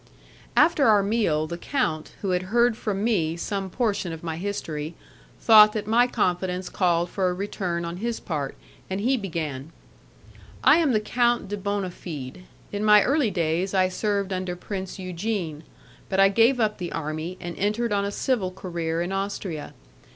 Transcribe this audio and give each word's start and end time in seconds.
After 0.57 0.87
our 0.87 1.03
meal, 1.03 1.45
the 1.45 1.59
count, 1.59 2.13
who 2.23 2.31
had 2.31 2.41
heard 2.49 2.75
from 2.75 3.03
me 3.03 3.37
some 3.37 3.69
portion 3.69 4.11
of 4.11 4.23
my 4.23 4.37
history, 4.37 4.95
thought 5.39 5.73
that 5.73 5.85
my 5.85 6.07
confidence 6.07 6.69
called 6.69 7.07
for 7.07 7.29
a 7.29 7.35
return 7.35 7.85
on 7.85 7.97
his 7.97 8.19
part, 8.19 8.55
and 8.89 8.99
he 8.99 9.15
began: 9.15 9.71
"I 10.63 10.77
am 10.77 10.93
the 10.93 10.99
Count 10.99 11.49
de 11.49 11.55
Bonafede. 11.55 12.45
In 12.71 12.83
my 12.83 13.03
early 13.03 13.29
days 13.29 13.75
I 13.75 13.89
served 13.89 14.33
under 14.33 14.55
Prince 14.55 14.97
Eugene, 14.97 15.63
but 16.09 16.19
I 16.19 16.29
gave 16.29 16.59
up 16.59 16.79
the 16.79 16.91
army, 16.91 17.37
and 17.39 17.55
entered 17.59 17.93
on 17.93 18.03
a 18.03 18.09
civil 18.11 18.49
career 18.49 19.03
in 19.03 19.11
Austria. 19.11 19.75